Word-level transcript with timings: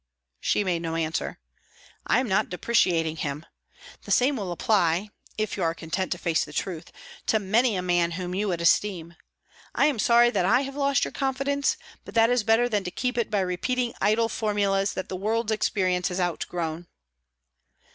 She 0.39 0.63
made 0.63 0.81
no 0.81 0.95
answer. 0.95 1.37
"I 2.07 2.19
am 2.19 2.27
not 2.27 2.49
depreciating 2.49 3.17
him. 3.17 3.45
The 4.01 4.09
same 4.09 4.35
will 4.35 4.51
apply 4.51 5.09
(if 5.37 5.55
you 5.55 5.61
are 5.61 5.75
content 5.75 6.11
to 6.13 6.17
face 6.17 6.43
the 6.43 6.51
truth) 6.53 6.91
to 7.27 7.37
many 7.37 7.75
a 7.75 7.83
man 7.83 8.13
whom 8.13 8.33
you 8.33 8.47
would 8.47 8.61
esteem. 8.61 9.13
I 9.75 9.85
am 9.85 9.99
sorry 9.99 10.31
that 10.31 10.43
I 10.47 10.61
have 10.61 10.75
lost 10.75 11.05
your 11.05 11.11
confidence, 11.11 11.77
but 12.03 12.15
that 12.15 12.31
is 12.31 12.43
better 12.43 12.67
than 12.67 12.83
to 12.85 12.89
keep 12.89 13.15
it 13.15 13.29
by 13.29 13.41
repeating 13.41 13.93
idle 14.01 14.27
formulas 14.27 14.93
that 14.93 15.07
the 15.07 15.15
world's 15.15 15.51
experience 15.51 16.07
has 16.07 16.19
outgrown." 16.19 16.87